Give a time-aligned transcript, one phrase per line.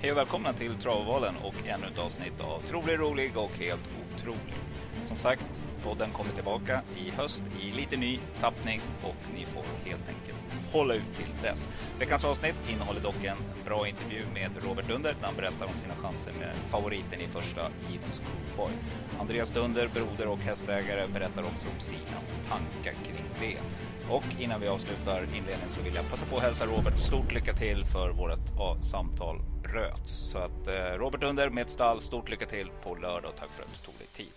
[0.00, 4.54] Hej och välkomna till Travvalen och ännu ett avsnitt av Trolig, rolig och helt otrolig.
[5.06, 5.44] Som sagt,
[5.82, 10.38] podden kommer tillbaka i höst i lite ny tappning och ni får helt enkelt
[10.72, 11.68] hålla ut till dess.
[11.98, 15.94] Veckans avsnitt innehåller dock en bra intervju med Robert Dunder där han berättar om sina
[15.94, 18.72] chanser med favoriten i första Even Schoolboy.
[19.20, 22.18] Andreas Dunder, broder och hästägare, berättar också om sina
[22.48, 23.58] tankar kring det.
[24.10, 27.54] Och innan vi avslutar inledningen så vill jag passa på att hälsa Robert stort lycka
[27.54, 30.10] till för vårt samtal bröts.
[30.10, 33.50] Så att eh, Robert Under med ett stall, stort lycka till på lördag och tack
[33.50, 34.32] för att du tog dig tid.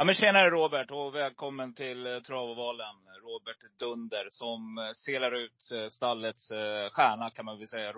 [0.00, 2.96] Ja men tjenare Robert och välkommen till eh, Travovalen.
[3.22, 6.48] Robert Dunder som eh, selar ut eh, stallets
[6.92, 7.92] stjärna kan man väl säga,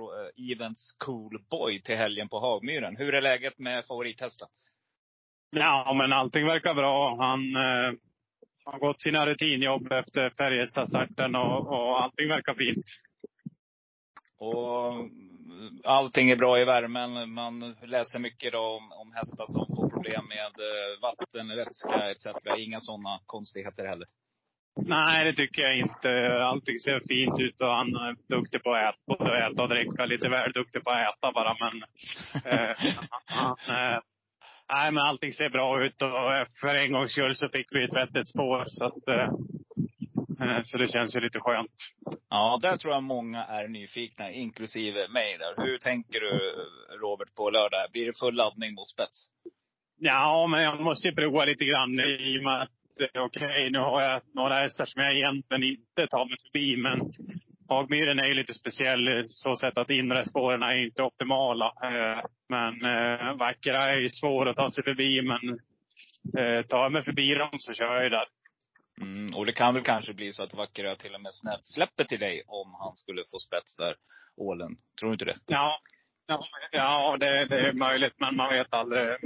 [0.52, 2.96] Events Coolboy till helgen på Hagmyren.
[2.96, 4.48] Hur är läget med favorithästen?
[5.51, 7.16] Ja, men allting verkar bra.
[7.16, 7.93] Han eh,
[8.65, 12.87] har gått sina rutinjobb efter Färjestadstarten och, och allting verkar fint.
[14.38, 14.95] Och
[15.85, 17.32] allting är bra i värmen.
[17.32, 20.52] Man läser mycket idag om, om hästar som får problem med
[21.02, 22.27] vatten, vätska etc.
[22.59, 24.07] Inga sådana konstigheter heller.
[24.77, 26.09] Nej, det tycker jag inte.
[26.43, 30.07] Allting ser fint ut och han är duktig på att äta, både äta och dricka.
[30.07, 31.83] Lite väl duktig på att äta bara, men
[32.52, 32.77] eh,
[33.27, 33.99] han, eh,
[34.73, 37.96] Nej, men allting ser bra ut och för en gångs skull så fick vi ett
[37.96, 38.65] vettigt spår.
[38.68, 39.33] Så, att, eh,
[40.65, 41.74] så det känns ju lite skönt.
[42.30, 45.38] Ja, där tror jag många är nyfikna, inklusive mig.
[45.38, 45.65] Där.
[45.65, 46.54] Hur tänker du,
[47.01, 47.80] Robert, på lördag?
[47.93, 49.29] Blir det full laddning mot spets?
[49.99, 52.71] Ja, men jag måste ju prova lite grann i och med att
[53.18, 56.77] okej, okay, nu har jag några hästar som jag egentligen inte tar mig förbi.
[56.77, 57.01] Men
[57.68, 61.66] Hagmyren är ju lite speciell så sätt att inre spåren är inte optimala.
[61.66, 65.22] Eh, men eh, Vackra är ju svår att ta sig förbi.
[65.22, 65.59] Men
[66.38, 68.25] eh, tar jag mig förbi dem så kör jag ju där.
[69.43, 72.21] Och det kan väl kanske bli så att Vackra till och med snällt släpper till
[72.21, 73.94] dig om han skulle få spets där,
[74.37, 74.77] Ålen.
[75.00, 75.37] Tror du inte det?
[75.47, 75.78] Ja,
[76.72, 79.17] Ja, det, det, är möjligt, men man vet aldrig.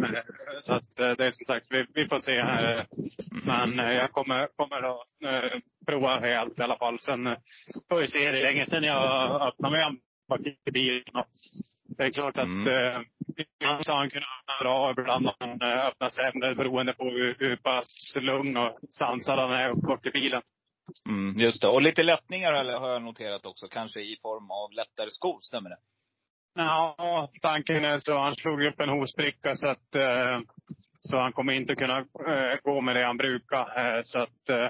[0.60, 2.86] Så att, det är som sagt, vi, vi får se här.
[3.44, 6.98] Men jag kommer, kommer att uh, prova helt i alla fall.
[6.98, 7.36] Sen
[7.88, 8.18] får vi se.
[8.18, 10.00] Det är länge sedan jag öppnade mig.
[11.96, 13.04] Det är klart att mm.
[13.60, 17.36] Ibland har han kunnat öppna bra, ibland har han uh, öppnat sämre beroende på hur,
[17.38, 20.42] hur pass lugn och sansad han är bort i bilen.
[21.08, 21.68] Mm, just det.
[21.68, 23.68] Och lite lättningar har jag noterat också.
[23.68, 25.78] Kanske i form av lättare skor, stämmer det?
[26.54, 28.18] Ja, tanken är så.
[28.18, 30.40] Han slog upp en hovspricka så att eh,
[31.00, 33.96] så han kommer inte kunna eh, gå med det han brukar.
[33.96, 34.68] Eh, så att eh,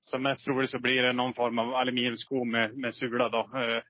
[0.00, 3.38] som mest troligt så blir det någon form av aluminiumsko med, med sula då.
[3.38, 3.82] Eh,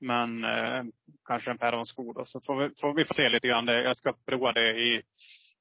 [0.00, 0.82] men eh,
[1.24, 2.24] kanske en perronsko då.
[2.24, 3.66] Så får vi, får vi får se lite grann.
[3.66, 5.02] Jag ska prova det i,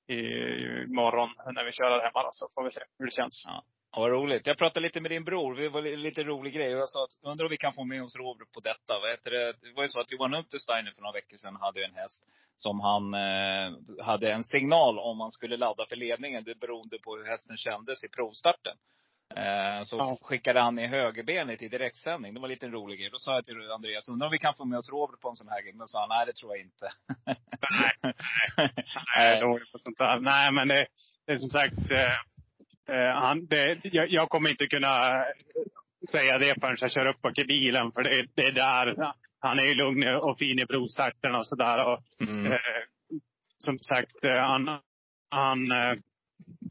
[0.07, 2.23] i, i morgon när vi kör här hemma.
[2.23, 3.43] Då, så får vi se hur det känns.
[3.47, 3.63] Ja.
[3.93, 4.47] Ja, vad roligt.
[4.47, 5.55] Jag pratade lite med din bror.
[5.55, 6.71] Det var lite rolig grej.
[6.71, 8.99] Jag sa att, undrar om vi kan få med oss Robert på detta.
[9.01, 9.53] Vad heter det?
[9.61, 12.23] det var ju så att Johan Untersteiner för några veckor sedan hade en häst
[12.55, 16.43] som han eh, hade en signal om man skulle ladda för ledningen.
[16.43, 18.77] Det berodde på hur hästen kändes i provstarten.
[19.37, 20.17] Eh, så ja.
[20.21, 22.33] skickade han i högerbenet i direktsändning.
[22.33, 23.09] Det var en liten rolig grej.
[23.09, 25.35] Då sa jag till Andreas, undrar om vi kan få med oss Robert på en
[25.35, 25.73] sån här grej?
[25.73, 26.89] Men sa han, nej det tror jag inte.
[27.25, 28.13] nej, nej,
[29.17, 30.19] nej jag dålig på sånt där.
[30.19, 30.85] Nej men det,
[31.25, 32.15] det är som sagt, eh,
[32.91, 35.23] Eh, han, det, jag, jag, kommer inte kunna
[36.11, 37.91] säga det förrän jag kör upp och i bilen.
[37.91, 39.13] För det, det är där.
[39.39, 41.97] Han är ju lugn och fin i provstarten och sådär.
[42.21, 42.51] Mm.
[42.51, 42.59] Eh,
[43.57, 44.79] som sagt, eh, han,
[45.29, 45.97] han eh,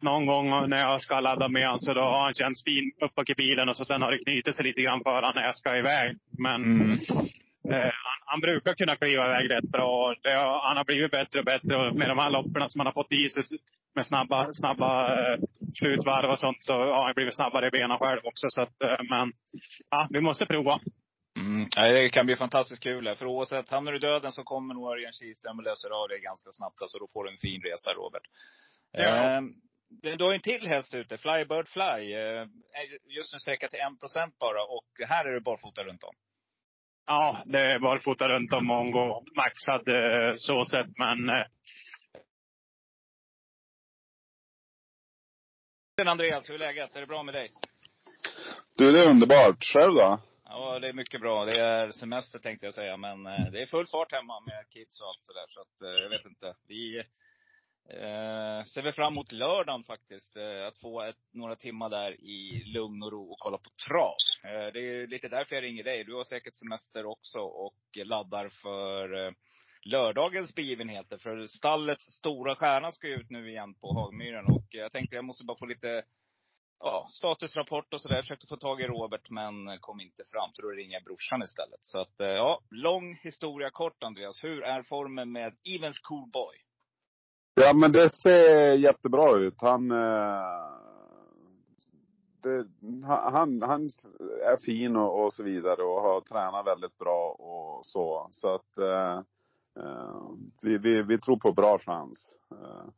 [0.03, 3.29] någon gång när jag ska ladda med honom så då har han känts fin upp
[3.29, 5.57] i bilen och så sen har det knutit sig lite grann för honom när jag
[5.57, 6.17] ska iväg.
[6.39, 6.99] Men mm.
[7.65, 10.15] Eh, han, han, brukar kunna kliva iväg rätt bra.
[10.23, 10.33] Det,
[10.67, 13.13] han har blivit bättre och bättre och med de här loppen som han har fått
[13.13, 13.59] i sig
[13.95, 15.39] med snabba, snabba eh,
[15.79, 18.47] slutvarv och sånt så har han blivit snabbare i benen själv också.
[18.51, 19.33] Så att, eh, men
[19.91, 20.81] ja, vi måste prova.
[21.37, 21.69] Mm.
[21.77, 23.15] det kan bli fantastiskt kul.
[23.17, 26.19] För oavsett, hamnar du i döden så kommer nog Örjan Kihlström och löser av det
[26.19, 26.83] ganska snabbt.
[26.83, 28.23] Alltså, då får du en fin resa, Robert.
[28.93, 29.37] Ja.
[29.37, 29.41] Eh,
[29.91, 32.15] du har en till häst ute, Flybird Fly.
[32.15, 32.47] Eh,
[33.17, 33.87] just nu sträckat till 1
[34.39, 36.15] bara och här är det barfota runt om.
[37.07, 40.99] Ja, det är barfota runt om och gå maxad eh, så sett.
[40.99, 41.47] Men eh,
[46.07, 46.97] Andreas, hur är läget?
[46.97, 47.49] Är det bra med dig?
[48.77, 49.65] Du, det är underbart.
[49.65, 50.19] Själv då?
[50.45, 51.45] Ja, det är mycket bra.
[51.45, 55.07] Det är semester tänkte jag säga, men det är full fart hemma med kids och
[55.09, 55.47] allt sådär.
[55.49, 56.55] Så att, jag vet inte.
[56.69, 57.05] Vi
[57.91, 60.37] eh, ser vi fram emot lördagen faktiskt.
[60.37, 64.15] Eh, att få ett, några timmar där i lugn och ro och kolla på trav.
[64.45, 66.05] Eh, det är lite därför jag ringer dig.
[66.05, 69.33] Du har säkert semester också och laddar för eh,
[69.85, 71.19] lördagens begivenheter.
[71.19, 74.47] För stallets stora stjärna ska ut nu igen på Hagmyren.
[74.47, 76.03] Och jag tänkte jag måste bara få lite
[76.81, 78.15] ja, statusrapport och sådär.
[78.15, 80.51] Jag försökte få tag i Robert men kom inte fram.
[80.53, 81.85] Så då ringer jag brorsan istället.
[81.85, 84.45] Så att, eh, ja, lång historia kort Andreas.
[84.45, 86.57] Hur är formen med Evens Cool Boy?
[87.61, 89.63] Ja men det ser jättebra ut.
[89.63, 90.67] Han, eh,
[92.43, 92.67] det,
[93.07, 93.91] han, han
[94.45, 98.29] är fin och, och så vidare och har tränat väldigt bra och så.
[98.31, 99.19] Så att eh,
[99.85, 100.31] eh,
[100.63, 102.39] vi, vi, vi tror på bra chans.
[102.51, 102.89] Eh,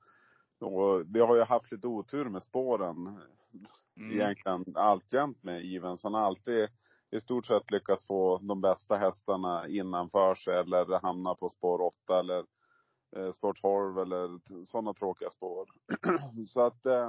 [0.66, 3.20] och vi har ju haft lite otur med spåren.
[3.96, 4.12] Mm.
[4.12, 6.04] Egentligen alltjämt med Ivens.
[6.04, 6.68] Han har alltid
[7.10, 12.20] i stort sett lyckats få de bästa hästarna innanför sig eller hamna på spår 8
[12.20, 12.44] eller
[13.16, 15.66] eh, spår 12 eller sådana tråkiga spår.
[16.46, 17.08] så att eh,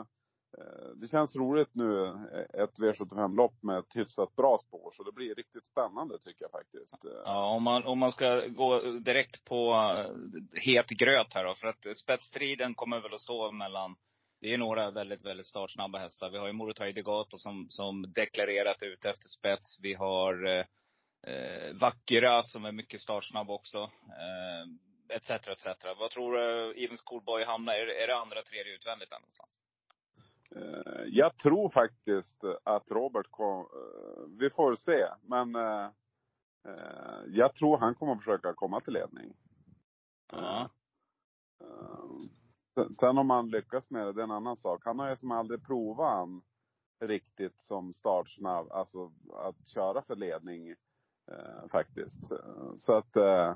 [0.57, 4.91] eh, det känns roligt nu, eh, ett V75-lopp med ett hyfsat bra spår.
[4.93, 7.05] Så det blir riktigt spännande tycker jag faktiskt.
[7.05, 9.73] Eh, ja, om man, om man ska gå direkt på
[10.53, 11.55] het gröt här då.
[11.55, 13.95] För att spetsstriden kommer väl att stå mellan
[14.43, 16.29] det är några väldigt, väldigt startsnabba hästar.
[16.29, 19.79] Vi har ju Morotai Degato som, som deklarerat ut efter spets.
[19.81, 20.45] Vi har
[21.27, 23.77] eh, Vackra som är mycket startsnabb också.
[24.07, 24.65] Eh,
[25.15, 25.67] etc, etc.
[25.99, 27.73] Vad tror du Evens Coolboy hamnar?
[27.73, 29.59] Är, är det andra, tredje utvändigt där någonstans?
[30.55, 35.07] Eh, jag tror faktiskt att Robert kom, eh, vi får se.
[35.21, 35.89] Men eh,
[37.27, 39.33] jag tror han kommer försöka komma till ledning.
[40.31, 40.69] Ja.
[42.99, 44.81] Sen om han lyckas med det, det är en annan sak.
[44.85, 46.41] Han har ju som aldrig provat han
[47.07, 50.69] riktigt som startsnabb, alltså att köra för ledning
[51.31, 52.27] eh, faktiskt.
[52.77, 53.55] Så att, eh,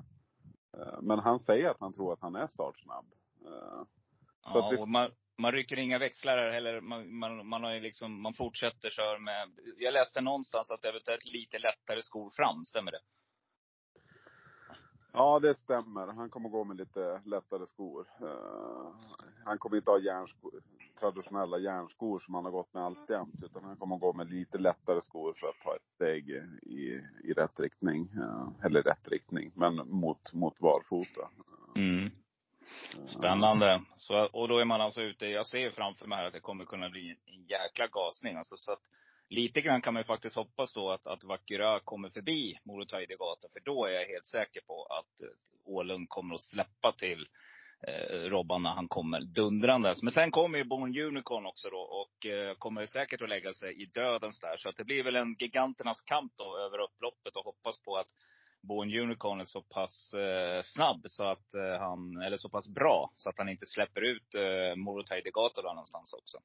[1.01, 3.05] men han säger att han tror att han är startsnabb.
[3.45, 3.83] Eh,
[4.51, 4.77] så ja, att vi...
[4.77, 6.81] och man, man rycker inga växlar här heller.
[6.81, 10.89] Man, man, man, har ju liksom, man fortsätter köra med, jag läste någonstans att det
[10.89, 12.99] eventuellt lite lättare skor fram, stämmer det?
[15.17, 16.07] Ja, det stämmer.
[16.07, 18.07] Han kommer gå med lite lättare skor.
[18.21, 18.91] Uh,
[19.45, 20.51] han kommer inte ha järnskor,
[20.99, 23.43] traditionella järnskor som han har gått med alltjämt.
[23.43, 26.29] Utan han kommer gå med lite lättare skor för att ta ett steg
[26.61, 28.09] i, i rätt riktning.
[28.17, 31.29] Uh, eller rätt riktning, men mot, mot barfota.
[31.75, 32.11] Mm.
[33.05, 33.81] Spännande.
[33.95, 36.65] Så, och då är man alltså ute, jag ser framför mig här att det kommer
[36.65, 38.35] kunna bli en jäkla gasning.
[38.35, 38.81] Alltså, så att
[39.29, 43.47] lite grann kan man ju faktiskt hoppas då att, att Vakura kommer förbi Morotaidegata.
[43.53, 45.27] För då är jag helt säker på att eh,
[45.65, 47.27] Ålund kommer att släppa till
[47.87, 50.01] eh, Robban när han kommer dundrandes.
[50.03, 53.81] Men sen kommer ju Born Unicorn också då och eh, kommer säkert att lägga sig
[53.81, 54.57] i dödens där.
[54.57, 58.09] Så att det blir väl en giganternas kamp då över upploppet och hoppas på att
[58.61, 63.11] Born Unicorn är så pass eh, snabb så att eh, han, eller så pass bra,
[63.15, 65.21] så att han inte släpper ut eh, Morotai
[65.63, 66.37] någonstans också.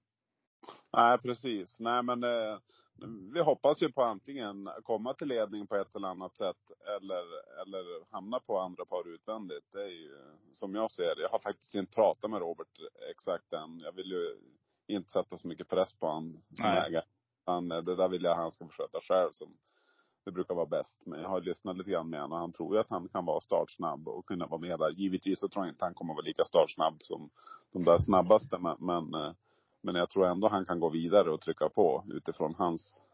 [0.93, 1.81] Nej, precis.
[1.81, 2.59] Nej men eh,
[3.33, 7.25] vi hoppas ju på antingen komma till ledning på ett eller annat sätt eller,
[7.63, 9.73] eller hamna på andra par utvändigt.
[9.73, 10.17] Det är ju
[10.53, 11.21] som jag ser.
[11.21, 12.79] Jag har faktiskt inte pratat med Robert
[13.11, 13.81] exakt än.
[13.81, 14.39] Jag vill ju
[14.87, 17.05] inte sätta så mycket press på honom som ägare.
[17.47, 19.57] Han, det där vill jag han ska försöka själv som
[20.25, 21.01] det brukar vara bäst.
[21.07, 23.25] Men jag har lyssnat lite grann med honom och han tror ju att han kan
[23.25, 24.91] vara startsnabb och kunna vara med där.
[24.91, 27.31] Givetvis så tror jag inte han kommer vara lika startsnabb som
[27.73, 28.59] de där snabbaste.
[28.59, 29.33] Men, men, eh,
[29.83, 33.07] men jag tror ändå han kan gå vidare och trycka på utifrån hans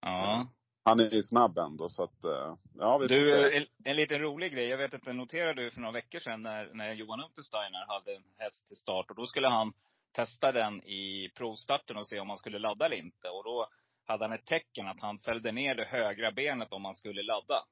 [0.00, 0.46] Ja.
[0.84, 4.52] Han är ju snabb ändå så att, eh, ja vi Du, en, en liten rolig
[4.52, 4.68] grej.
[4.68, 8.22] Jag vet att noterade du för några veckor sedan när, när Johan Untersteiner hade en
[8.38, 9.10] häst till start.
[9.10, 9.72] Och då skulle han
[10.12, 13.28] testa den i provstarten och se om han skulle ladda eller inte.
[13.28, 13.68] Och då
[14.04, 17.64] hade han ett tecken att han fällde ner det högra benet om han skulle ladda.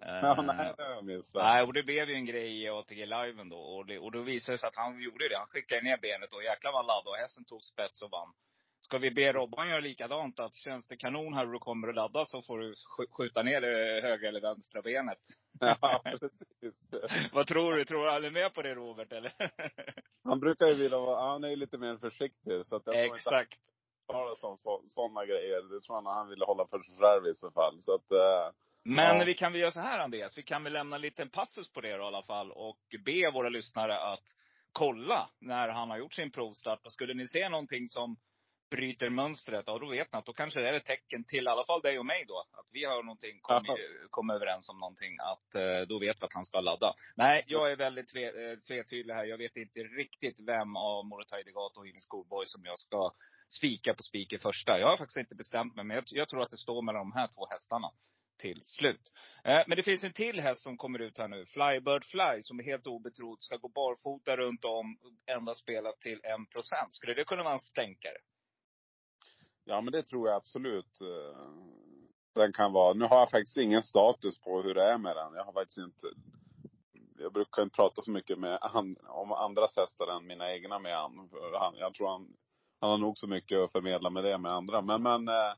[0.00, 1.42] Ja, nej, det har jag missat.
[1.42, 3.56] Nej, och det blev ju en grej i ATG liven då.
[3.56, 5.36] Och, det, och då visade det sig att han gjorde det.
[5.38, 8.32] Han skickade ner benet och jäklar vad han laddade och hästen tog spets och vann.
[8.80, 10.40] Ska vi be Robban göra likadant?
[10.40, 12.74] Att känns det kanon här och du kommer att ladda så får du
[13.10, 15.18] skjuta ner det högra eller vänstra benet.
[15.60, 16.32] Ja, precis.
[17.32, 17.84] Vad tror du?
[17.84, 19.32] Tror du han är med på det Robert eller?
[20.24, 23.58] Han brukar ju vilja vara, han är ju lite mer försiktig så att jag Exakt
[24.06, 25.62] talas om så, sådana grejer.
[25.62, 27.80] Det tror jag han ville hålla för sig själv i så fall.
[27.80, 28.50] Så att, eh,
[28.84, 29.24] men ja.
[29.24, 31.80] vi kan väl göra så här Andreas, vi kan väl lämna en liten passus på
[31.80, 34.24] det då, i alla fall och be våra lyssnare att
[34.72, 36.86] kolla när han har gjort sin provstart.
[36.86, 38.16] Och skulle ni se någonting som
[38.70, 41.48] bryter mönstret, ja då vet ni att då kanske det är ett tecken till i
[41.48, 42.38] alla fall dig och mig då.
[42.38, 43.76] Att vi har någonting, ja.
[44.10, 45.16] kom överens om någonting.
[45.20, 46.94] Att eh, då vet vi att han ska ladda.
[47.16, 49.24] Nej, jag är väldigt tve, eh, tvetydlig här.
[49.24, 53.12] Jag vet inte riktigt vem av Morotai Degato och Higgins Schoolboy som jag ska
[53.48, 54.78] spika på spik i första.
[54.80, 57.12] Jag har faktiskt inte bestämt mig, men jag, jag, tror att det står mellan de
[57.12, 57.90] här två hästarna
[58.40, 59.12] till slut.
[59.44, 61.44] Eh, men det finns en till häst som kommer ut här nu.
[61.46, 63.42] Flybird Fly, som är helt obetrodd.
[63.42, 66.94] Ska gå barfota runt om, endast spela till en procent.
[66.94, 68.18] Skulle det kunna vara en stänkare?
[69.64, 71.00] Ja, men det tror jag absolut.
[71.00, 71.40] Eh,
[72.34, 72.94] den kan vara.
[72.94, 75.34] Nu har jag faktiskt ingen status på hur det är med den.
[75.34, 76.06] Jag har faktiskt inte
[77.20, 80.96] jag brukar inte prata så mycket med han, om andras hästar än mina egna med
[80.96, 81.30] han.
[81.60, 82.36] Han jag tror han,
[82.80, 84.82] han har nog så mycket att förmedla med det med andra.
[84.82, 85.54] Men, men eh,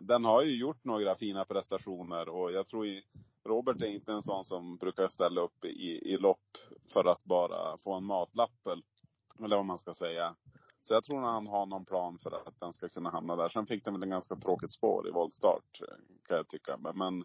[0.00, 3.02] den har ju gjort några fina prestationer och jag tror i,
[3.44, 6.58] Robert är inte en sån som brukar ställa upp i, i lopp
[6.92, 8.66] för att bara få en matlapp
[9.44, 10.36] eller vad man ska säga.
[10.82, 13.48] Så jag tror att han har någon plan för att den ska kunna hamna där.
[13.48, 15.80] Sen fick den väl en ganska tråkigt spår i voltstart,
[16.28, 16.76] kan jag tycka.
[16.76, 17.24] Men,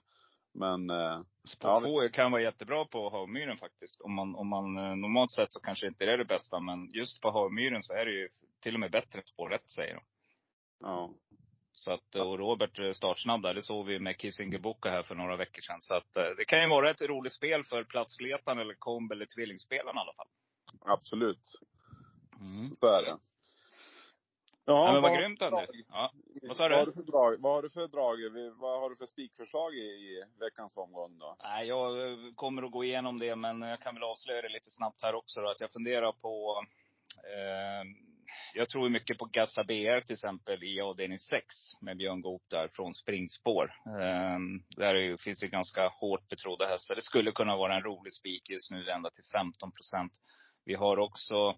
[0.54, 4.02] men eh, Spår ja, två kan vara jättebra på havmyren faktiskt.
[4.02, 6.60] Om man, om man eh, normalt sett så kanske inte det är det bästa.
[6.60, 8.28] Men just på havmyren så är det ju
[8.60, 10.02] till och med bättre än spår rätt säger de.
[10.80, 11.14] Ja.
[11.78, 15.16] Så att, och Robert eh, startsnabb där, det såg vi med Kissinger Boka här för
[15.16, 15.82] några veckor sedan.
[15.82, 19.98] Så att det kan ju vara ett roligt spel för platsletaren eller komb eller tvillingspelaren
[19.98, 20.28] i alla fall.
[20.86, 21.60] Absolut.
[22.40, 22.76] Mm.
[22.80, 23.18] Så är det.
[24.70, 25.66] Ja, ja men vad grymt André.
[25.90, 26.12] Ja.
[26.42, 26.76] Vad sa du?
[26.76, 27.38] Vad har du för drag?
[27.40, 28.18] Vad har du för, drag?
[28.60, 31.38] Vad har du för spikförslag i, i veckans omgång då?
[31.44, 34.72] Nej, jag eh, kommer att gå igenom det, men jag kan väl avslöja det lite
[34.72, 36.66] snabbt här också då, att jag funderar på
[37.18, 38.07] eh,
[38.54, 41.46] jag tror mycket på Gassa BR till exempel i avdelning 6
[41.82, 43.74] med Björn Goop där från springspår.
[44.02, 46.96] Ehm, där finns det ganska hårt betrodda hästar.
[46.96, 50.12] Det skulle kunna vara en rolig spik just nu ända till 15 procent.
[50.66, 51.56] Vi har också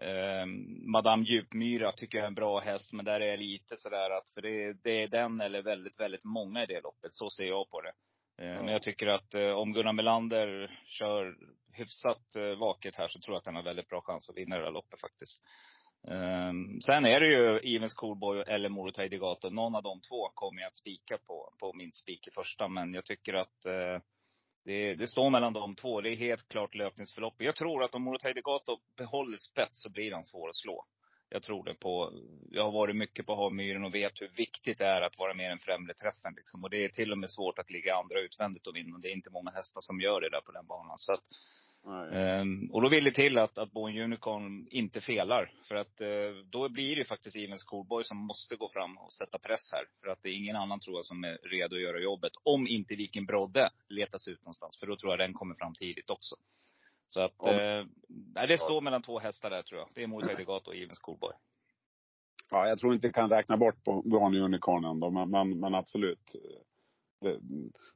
[0.00, 0.46] Eh,
[0.92, 4.30] Madame Djupmyra tycker jag är en bra häst, men där är jag lite sådär att,
[4.30, 7.12] för det, det är den eller väldigt, väldigt många i det loppet.
[7.12, 7.92] Så ser jag på det.
[8.38, 8.64] Eh, mm.
[8.64, 11.36] Men jag tycker att eh, om Gunnar Melander kör
[11.72, 14.56] hyfsat eh, vaket här så tror jag att han har väldigt bra chans att vinna
[14.56, 15.42] det där loppet faktiskt.
[16.06, 19.50] Um, sen är det ju Evens Coolboy eller Morotai Degato.
[19.50, 22.68] Någon av de två kommer jag att spika på, på min spik i första.
[22.68, 24.00] Men jag tycker att uh,
[24.64, 26.00] det, det, står mellan de två.
[26.00, 27.34] Det är helt klart löpningsförlopp.
[27.38, 30.84] Jag tror att om Morotai Degato behåller spets så blir han svår att slå.
[31.28, 32.12] Jag tror det på,
[32.50, 35.46] jag har varit mycket på havmyren och vet hur viktigt det är att vara med
[35.46, 36.64] i den främre träffen liksom.
[36.64, 38.98] Och det är till och med svårt att ligga andra utvändigt och vinna.
[38.98, 40.98] Det är inte många hästar som gör det där på den banan.
[40.98, 41.24] Så att,
[41.86, 45.52] Um, och då vill det till att, att Born Unicorn inte felar.
[45.68, 49.38] För att uh, då blir det faktiskt Evens Coolboy som måste gå fram och sätta
[49.38, 49.84] press här.
[50.00, 52.32] För att det är ingen annan tror jag som är redo att göra jobbet.
[52.42, 54.76] Om inte Viking Brodde letas ut någonstans.
[54.78, 56.36] För då tror jag den kommer fram tidigt också.
[57.06, 57.80] Så att, ja.
[57.80, 57.86] uh,
[58.48, 59.88] det står mellan två hästar där tror jag.
[59.94, 61.32] Det är Moses Legato och Evens Coolboy.
[62.50, 65.10] Ja, jag tror inte kan räkna bort på Born Unicorn ändå.
[65.10, 66.36] Men, men, men absolut
[67.24, 67.38] det,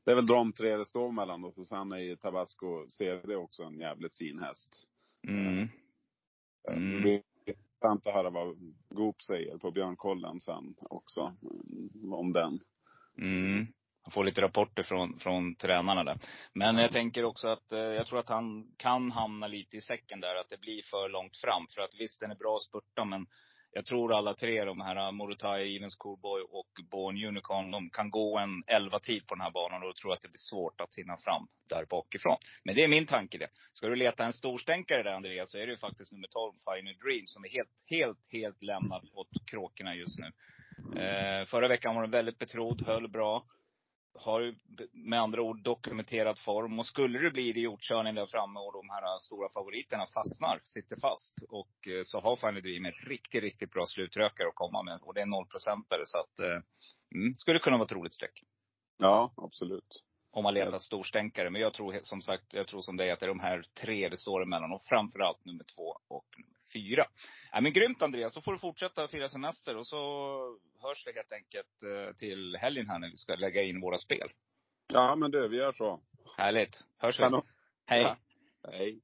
[0.05, 1.45] det, är väl de tre det står mellan.
[1.45, 4.89] Och så sen är Tabasco CD också en jävligt fin häst.
[5.29, 5.69] Mm.
[6.69, 6.95] Eh, mm.
[6.95, 11.37] Det blir intressant att höra vad Goop säger på Björnkollen sen också.
[11.43, 12.61] Mm, om den.
[13.19, 13.67] Mm.
[14.11, 16.19] Få lite rapporter från, från tränarna där.
[16.53, 20.21] Men jag tänker också att, eh, jag tror att han kan hamna lite i säcken
[20.21, 20.35] där.
[20.35, 21.67] Att det blir för långt fram.
[21.71, 23.27] För att visst, den är bra att spurta men
[23.73, 28.11] jag tror alla tre, de här äh, Morotai, Evens Coolboy och Born Unicorn, de kan
[28.11, 30.49] gå en 11 tid på den här banan och då tror jag att det blir
[30.51, 32.37] svårt att hinna fram där bakifrån.
[32.65, 33.49] Men det är min tanke det.
[33.73, 36.95] Ska du leta en storstänkare där Andreas, så är det ju faktiskt nummer 12, Final
[36.95, 40.33] Dream, som är helt, helt, helt lämnad åt kråkorna just nu.
[41.03, 43.45] Eh, förra veckan var den väldigt betrodd, höll bra
[44.21, 44.55] har ju
[44.93, 46.79] med andra ord dokumenterat form.
[46.79, 51.35] Och skulle det bli idiotkörning där framme och de här stora favoriterna fastnar, sitter fast.
[51.49, 55.01] Och eh, så har Final Dream en riktigt, riktigt bra slutrökare att komma med.
[55.03, 56.03] Och det är nollprocentare.
[56.05, 56.61] Så att, eh,
[57.15, 58.43] mm, skulle kunna vara ett roligt streck.
[58.99, 60.05] Ja, absolut.
[60.31, 61.51] Om man letar storstänkare.
[61.51, 64.09] Men jag tror som sagt, jag tror som dig att det är de här tre
[64.09, 64.73] det står emellan.
[64.73, 67.05] Och framförallt nummer två och nummer fyra.
[67.53, 69.99] Ja, men grymt Andreas, så får du fortsätta fira semester och så
[70.83, 74.29] hörs vi helt enkelt eh, till helgen här när vi ska lägga in våra spel.
[74.93, 76.01] Ja men du, vi gör så.
[76.37, 76.85] Härligt.
[76.99, 77.25] Hörs vi.
[77.87, 78.03] Hej.
[78.03, 78.17] Ja.
[78.71, 79.01] Hej.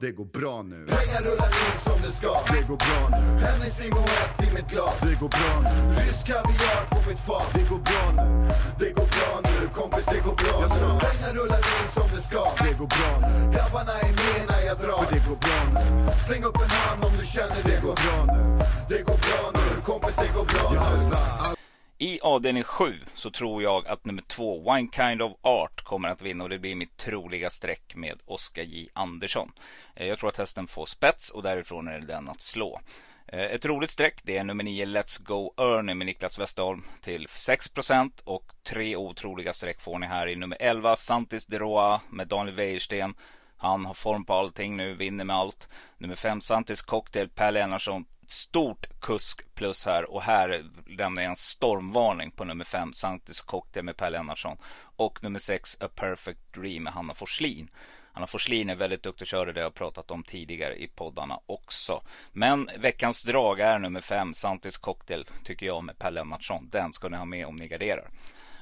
[0.00, 0.86] Det går bra nu.
[0.86, 2.32] Pengar rullar in som det ska.
[2.54, 3.46] Det går bra nu.
[3.46, 5.00] Hennessy Moët i mitt glas.
[5.00, 6.00] Det går bra nu.
[6.00, 7.50] Rysk kaviar på mitt fat.
[7.54, 8.48] Det går bra nu.
[8.78, 9.68] Det går bra nu.
[9.74, 11.00] Kompis, det går bra jag nu.
[11.06, 12.42] Pengar rullar in som det ska.
[12.64, 13.52] Det går bra nu.
[13.54, 15.02] Grabbarna är med när jag drar.
[15.04, 15.84] För det går bra nu.
[16.26, 18.42] Släng upp en hand om du känner det, det går bra nu.
[18.88, 19.66] Det går bra nu.
[19.88, 21.57] Kompis, det går bra nu.
[22.00, 26.22] I avdelning 7 så tror jag att nummer 2, One Kind of Art, kommer att
[26.22, 29.52] vinna och det blir mitt troliga streck med Oskar J Andersson.
[29.94, 32.80] Eh, jag tror att hästen får spets och därifrån är det den att slå.
[33.26, 37.26] Eh, ett roligt streck det är nummer 9 Let's Go Ernie med Niklas Westerholm till
[37.26, 42.28] 6% och tre otroliga streck får ni här i nummer 11 Santis de Roa med
[42.28, 43.14] Daniel Wäjersten.
[43.56, 45.68] Han har form på allting nu, vinner med allt.
[45.96, 51.36] Nummer 5 Santis Cocktail, Per Lennartsson stort kusk plus här och här lämnar jag en
[51.36, 54.56] stormvarning på nummer 5 Sanctis Cocktail med Per Lennartsson
[54.96, 57.70] och nummer 6 A Perfect Dream med Hanna Forslin.
[58.12, 62.02] Hanna Forslin är väldigt duktig och körde det jag pratat om tidigare i poddarna också.
[62.32, 66.68] Men veckans drag är nummer 5 Santis Cocktail tycker jag med Per Lennartsson.
[66.72, 68.10] Den ska ni ha med om ni garderar.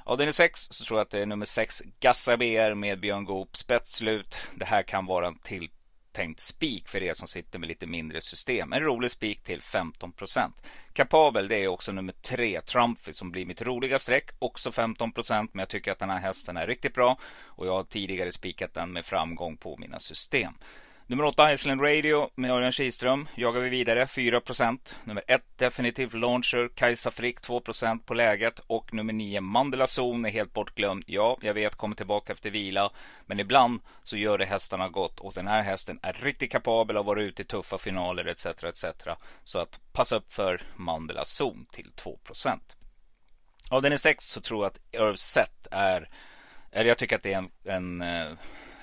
[0.03, 3.57] Avdelning 6 så tror jag att det är nummer 6 Gassa BR med Björn Goop
[3.57, 4.35] Spetslut.
[4.55, 5.69] Det här kan vara en till
[6.17, 8.73] tänkt spik för er som sitter med lite mindre system.
[8.73, 10.51] En rolig spik till 15%.
[10.93, 14.29] Kapabel det är också nummer 3 Trumpy som blir mitt roliga streck.
[14.39, 17.19] Också 15% men jag tycker att den här hästen är riktigt bra.
[17.45, 20.53] Och jag har tidigare spikat den med framgång på mina system.
[21.09, 24.95] Nummer 8 Iceland Radio med Örjan Kihlström jagar vi vidare 4%.
[25.03, 30.31] Nummer 1 Definitiv Launcher Kajsa Frick 2% på läget och nummer 9 Mandela Zone är
[30.31, 31.03] helt bortglömd.
[31.07, 32.91] Ja, jag vet kommer tillbaka efter vila,
[33.25, 37.05] men ibland så gör det hästarna gott och den här hästen är riktigt kapabel att
[37.05, 38.45] vara ute i tuffa finaler etc.
[38.45, 38.85] etc.
[39.43, 42.59] Så att passa upp för Mandela Zone till 2%.
[43.69, 46.09] Av den är 6 så tror jag att Irv Set är,
[46.71, 48.37] eller jag tycker att det är en, en eh,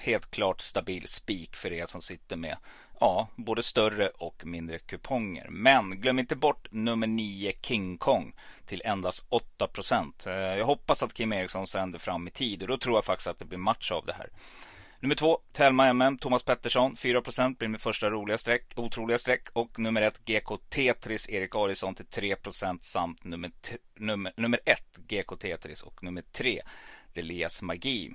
[0.04, 2.56] helt klart stabil spik för er som sitter med
[3.00, 5.46] ja, både större och mindre kuponger.
[5.50, 8.34] Men glöm inte bort nummer 9 King Kong
[8.66, 9.68] till endast 8
[10.26, 13.28] eh, Jag hoppas att Kim Eriksson sänder fram i tid och då tror jag faktiskt
[13.28, 14.30] att det blir match av det här.
[15.00, 19.48] Nummer 2 Telma MM, Thomas Pettersson, 4% blir mitt första roliga streck, otroliga streck.
[19.52, 23.50] Och nummer 1 GK Tetris, Erik Adielsson till 3% samt nummer,
[23.98, 26.62] nummer, nummer 1 GK Tetris och nummer 3
[27.14, 28.14] Delias Magi.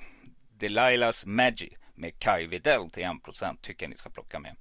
[0.60, 4.56] Delilahs Magic med Kai Videll till 1% tycker jag ni ska plocka med.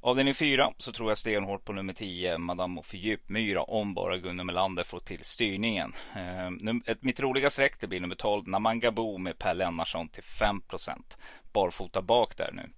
[0.00, 4.44] Avdelning 4 så tror jag stenhårt på nummer 10, Madame och Fördjupmyra, om bara Gunnar
[4.44, 5.92] Melander får till styrningen.
[6.16, 6.50] Eh,
[6.86, 10.98] ett, mitt roliga streck det blir nummer 12, Namangabo med Per Lennarsson till 5%.
[11.52, 12.70] Barfota bak där nu.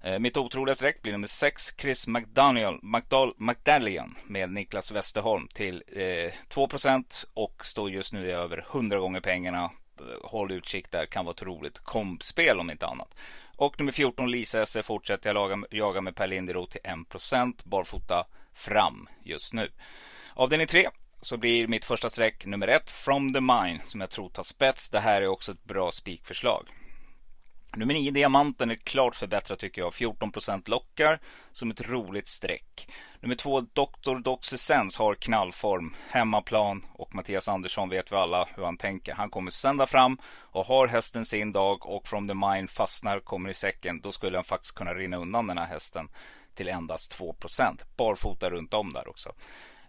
[0.00, 5.82] Eh, mitt otroliga streck blir nummer 6, Chris McDaniel, McDal, McDallion med Niklas Westerholm till
[5.92, 11.24] eh, 2% och står just nu över 100 gånger pengarna Eh, håll utkik där, kan
[11.24, 13.16] vara ett roligt kompspel om inte annat.
[13.56, 18.26] Och nummer 14 Lisa Esse fortsätter jag laga, jaga med Per Linderoth till 1% barfota
[18.54, 19.70] fram just nu.
[20.34, 20.88] Avdelning 3
[21.20, 24.90] så blir mitt första streck nummer 1 From the Mine som jag tror tar spets.
[24.90, 26.68] Det här är också ett bra spikförslag.
[27.76, 29.92] Nummer 9 Diamanten är klart förbättrat tycker jag.
[29.92, 31.20] 14% lockar
[31.52, 32.88] som ett roligt streck.
[33.20, 34.22] Nummer 2 Dr.
[34.22, 39.14] Doxysens har knallform, hemmaplan och Mattias Andersson vet vi alla hur han tänker.
[39.14, 43.50] Han kommer sända fram och har hästen sin dag och From the Mind fastnar, kommer
[43.50, 44.00] i säcken.
[44.00, 46.08] Då skulle han faktiskt kunna rinna undan den här hästen
[46.54, 47.80] till endast 2%.
[47.96, 49.32] Barfota runt om där också.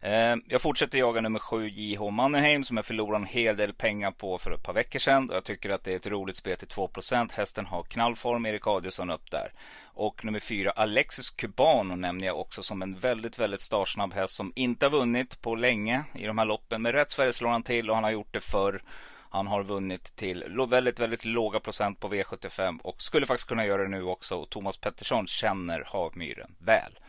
[0.02, 4.12] Ehm, jag fortsätter jaga nummer 7 JH Mannerheim som jag förlorade en hel del pengar
[4.12, 5.30] på för ett par veckor sedan.
[5.34, 7.32] Jag tycker att det är ett roligt spel till 2%.
[7.32, 9.52] Hästen har knallform, Erik Adielsson upp där.
[9.84, 14.54] Och nummer 4 Alexis Cubano nämner jag också som en väldigt, väldigt startsnabb häst som
[14.56, 16.82] inte har vunnit på länge i de här loppen.
[16.82, 18.82] Men rätt Sverige slår han till och han har gjort det förr.
[19.30, 23.82] Han har vunnit till väldigt, väldigt låga procent på V75 och skulle faktiskt kunna göra
[23.82, 24.46] det nu också.
[24.46, 27.00] Thomas Pettersson känner Havmyren väl.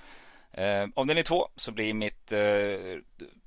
[0.59, 2.99] Eh, om den är två så blir mitt eh,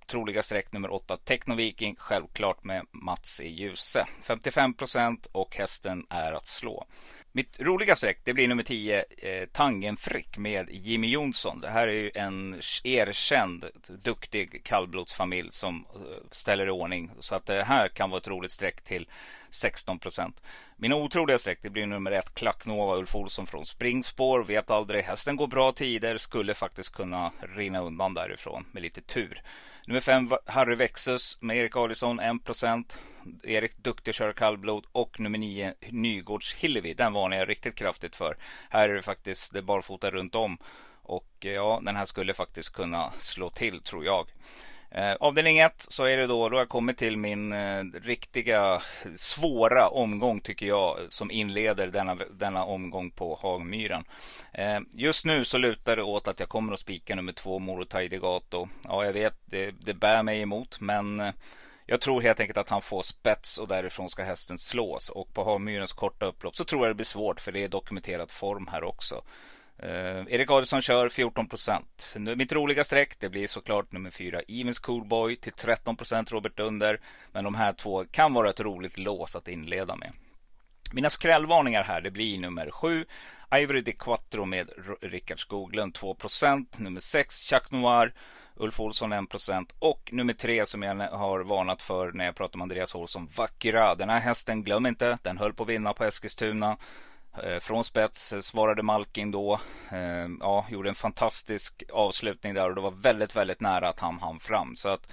[0.08, 4.06] troliga streck nummer åtta Technoviking självklart med Mats i Ljuse.
[4.24, 6.86] 55% och hästen är att slå.
[7.32, 11.62] Mitt roliga streck det blir nummer 10 eh, Tangenfrick med Jimmy Jonsson.
[11.62, 17.12] Det här är ju en erkänd duktig kallblodsfamilj som eh, ställer i ordning.
[17.20, 19.08] Så att det här kan vara ett roligt streck till
[19.52, 20.00] 16
[20.78, 24.44] Mina otroliga streck det blir nummer ett Klacknova Ulf Olsson från springspår.
[24.44, 25.04] Vet aldrig.
[25.04, 26.18] Hästen går bra tider.
[26.18, 29.42] Skulle faktiskt kunna rinna undan därifrån med lite tur.
[29.88, 32.86] Nummer fem Harry Vexus med Erik Adielsson 1%.
[33.44, 36.94] Erik duktig Kör kallblod och nummer 9 Nygårds Hillevi.
[36.94, 38.38] Den varnar jag riktigt kraftigt för.
[38.70, 40.58] Här är det faktiskt det barfota runt om.
[41.04, 44.28] Och ja, den här skulle faktiskt kunna slå till tror jag.
[44.92, 48.82] Eh, avdelning 1 så är det då, då har jag kommit till min eh, riktiga
[49.16, 54.04] svåra omgång tycker jag som inleder denna, denna omgång på Hagmyren.
[54.54, 58.08] Eh, just nu så lutar det åt att jag kommer att spika nummer 2 Morotai
[58.08, 58.68] Degato.
[58.84, 61.34] Ja jag vet det, det bär mig emot men eh,
[61.86, 65.10] jag tror helt enkelt att han får spets och därifrån ska hästen slås.
[65.10, 68.32] Och på Hagmyrens korta upplopp så tror jag det blir svårt för det är dokumenterad
[68.32, 69.24] form här också.
[69.82, 72.16] Eh, Erik Adelsson kör 14 procent.
[72.36, 77.00] Mitt roliga streck det blir såklart nummer 4 Evens Coolboy till 13 procent Robert Dunder.
[77.32, 80.12] Men de här två kan vara ett roligt lås att inleda med.
[80.94, 83.06] Mina skrällvarningar här det blir nummer 7
[83.56, 84.70] Ivory de Quattro med
[85.02, 86.18] Rickard Skoglund 2.
[86.78, 88.14] Nummer 6 Chuck Noir
[88.56, 89.26] Ulf Olsson 1.
[89.80, 93.96] Och nummer 3 som jag har varnat för när jag pratar om Andreas Olsson Vackra.
[93.96, 95.18] Den här hästen glöm inte.
[95.22, 96.78] Den höll på att vinna på Eskilstuna.
[97.38, 99.60] Eh, från spets eh, svarade Malkin då.
[99.92, 104.20] Eh, ja, gjorde en fantastisk avslutning där och det var väldigt, väldigt nära att han
[104.20, 104.76] hann fram.
[104.76, 105.08] Så att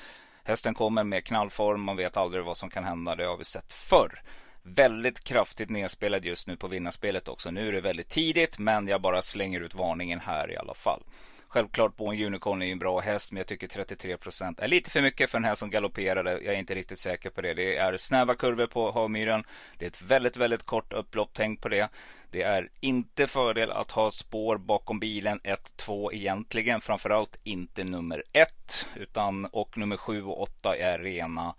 [0.44, 1.80] hästen kommer med knallform.
[1.80, 3.14] Man vet aldrig vad som kan hända.
[3.14, 4.22] Det har vi sett förr.
[4.62, 7.50] Väldigt kraftigt nedspelad just nu på vinnarspelet också.
[7.50, 11.02] Nu är det väldigt tidigt men jag bara slänger ut varningen här i alla fall.
[11.48, 15.02] Självklart Born Unicorn är ju en bra häst men jag tycker 33% är lite för
[15.02, 16.30] mycket för den här som galopperade.
[16.30, 17.54] Jag är inte riktigt säker på det.
[17.54, 19.44] Det är snäva kurvor på Havmyren.
[19.78, 21.30] Det är ett väldigt, väldigt kort upplopp.
[21.32, 21.88] Tänk på det.
[22.30, 26.80] Det är inte fördel att ha spår bakom bilen 1-2 egentligen.
[26.80, 31.54] Framförallt inte nummer 1 utan och nummer 7 och 8 är rena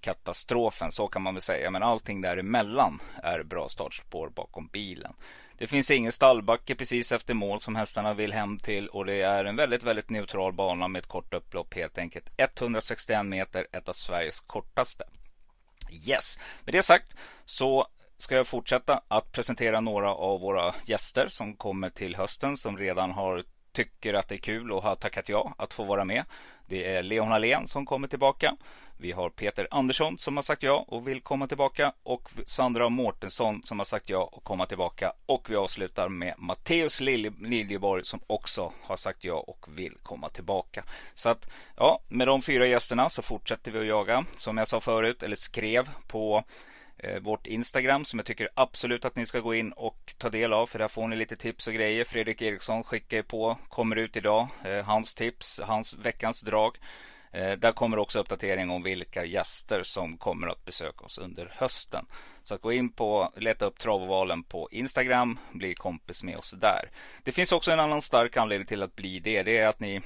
[0.00, 0.92] katastrofen.
[0.92, 1.70] Så kan man väl säga.
[1.70, 5.14] Men allting däremellan är bra startspår bakom bilen.
[5.58, 9.44] Det finns ingen stallbacke precis efter mål som hästarna vill hem till och det är
[9.44, 12.30] en väldigt, väldigt neutral bana med ett kort upplopp helt enkelt.
[12.36, 15.04] 161 meter, ett av Sveriges kortaste.
[16.08, 17.14] Yes, med det sagt
[17.44, 17.86] så
[18.16, 23.10] ska jag fortsätta att presentera några av våra gäster som kommer till hösten som redan
[23.10, 26.24] har tycker att det är kul och har tackat ja att få vara med.
[26.66, 28.56] Det är Leon Hallén som kommer tillbaka.
[28.96, 33.62] Vi har Peter Andersson som har sagt ja och vill komma tillbaka och Sandra Mårtensson
[33.64, 35.12] som har sagt ja och komma tillbaka.
[35.26, 40.84] Och vi avslutar med Matteus Liljeborg som också har sagt ja och vill komma tillbaka.
[41.14, 44.80] Så att ja, med de fyra gästerna så fortsätter vi att jaga som jag sa
[44.80, 46.44] förut eller skrev på
[47.04, 50.52] Eh, vårt Instagram som jag tycker absolut att ni ska gå in och ta del
[50.52, 52.04] av för där får ni lite tips och grejer.
[52.04, 56.78] Fredrik Eriksson skickar på, kommer ut idag, eh, hans tips, hans veckans drag.
[57.32, 62.06] Eh, där kommer också uppdatering om vilka gäster som kommer att besöka oss under hösten.
[62.42, 66.90] Så att gå in på, leta upp Travovalen på Instagram, bli kompis med oss där.
[67.22, 69.42] Det finns också en annan stark anledning till att bli det.
[69.42, 70.00] Det är att ni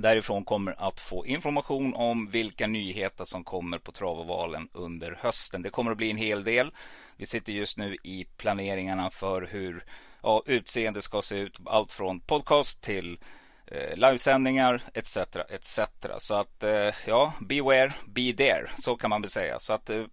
[0.00, 5.62] därifrån kommer att få information om vilka nyheter som kommer på Travovalen under hösten.
[5.62, 6.70] Det kommer att bli en hel del.
[7.16, 9.84] Vi sitter just nu i planeringarna för hur
[10.22, 11.56] ja, utseende ska se ut.
[11.66, 13.18] Allt från podcast till
[13.66, 15.16] eh, livesändningar etc.
[15.48, 15.80] etc.
[16.18, 18.70] Så att eh, ja, beware, be there.
[18.78, 19.58] Så kan man väl säga.
[19.58, 20.04] Så att eh,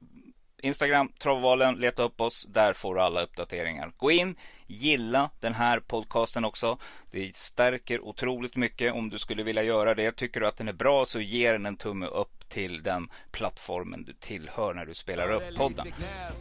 [0.64, 2.46] Instagram, Travvalen, leta upp oss.
[2.50, 3.92] Där får du alla uppdateringar.
[3.98, 4.36] Gå in,
[4.68, 6.78] gilla den här podcasten också.
[7.12, 10.12] Det stärker otroligt mycket om du skulle vilja göra det.
[10.12, 14.04] Tycker du att den är bra så ge den en tumme upp till den plattformen
[14.04, 15.88] du tillhör när du spelar upp podden.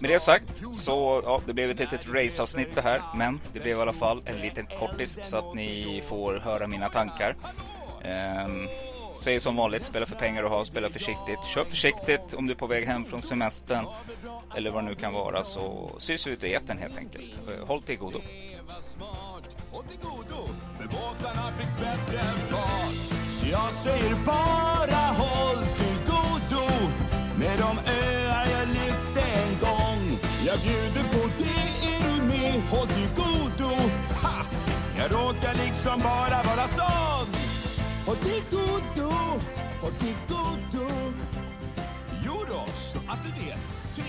[0.01, 3.03] Med det sagt så, ja, det blev ett litet raceavsnitt det här.
[3.15, 6.89] Men det blev i alla fall en liten kortis så att ni får höra mina
[6.89, 7.37] tankar.
[8.05, 8.69] Um,
[9.23, 11.39] säger som vanligt, spela för pengar och ha, spela försiktigt.
[11.55, 13.87] Kör försiktigt om du är på väg hem från semestern
[14.57, 17.39] eller vad det nu kan vara så syns vi ut i etern helt enkelt.
[17.49, 18.21] Eh, håll till godo.
[23.31, 26.67] Så jag säger bara håll till godo
[27.39, 30.19] med de öar jag lyfte en gång.
[30.47, 32.63] Jag bjuder på det, är du med?
[32.71, 33.71] Håll till godo.
[34.23, 34.45] Ha!
[34.99, 37.26] Jag råkar liksom bara vara sån.
[38.17, 39.11] Håll till godo,
[39.81, 40.89] håll till godo.
[42.25, 43.76] Jo då, så att du vet